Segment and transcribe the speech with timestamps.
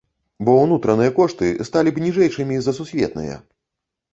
[0.45, 3.35] Бо ўнутраныя кошты сталі б ніжэйшымі за сусветныя.